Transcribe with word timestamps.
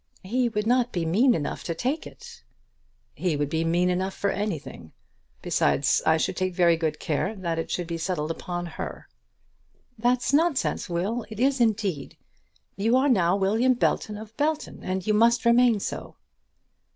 "He 0.23 0.49
would 0.49 0.65
not 0.65 0.91
be 0.91 1.05
mean 1.05 1.35
enough 1.35 1.63
to 1.65 1.75
take 1.75 2.07
it." 2.07 2.41
"He 3.13 3.37
would 3.37 3.49
be 3.51 3.63
mean 3.63 3.87
enough 3.87 4.15
for 4.15 4.31
anything. 4.31 4.93
Besides, 5.43 6.01
I 6.07 6.17
should 6.17 6.35
take 6.35 6.55
very 6.55 6.75
good 6.75 6.99
care 6.99 7.35
that 7.35 7.59
it 7.59 7.69
should 7.69 7.85
be 7.85 7.99
settled 7.99 8.31
upon 8.31 8.65
her." 8.65 9.07
"That's 9.99 10.33
nonsense, 10.33 10.89
Will; 10.89 11.27
it 11.29 11.39
is 11.39 11.61
indeed. 11.61 12.17
You 12.75 12.97
are 12.97 13.09
now 13.09 13.35
William 13.35 13.75
Belton 13.75 14.17
of 14.17 14.35
Belton, 14.37 14.79
and 14.81 15.05
you 15.05 15.13
must 15.13 15.45
remain 15.45 15.79
so." 15.79 16.15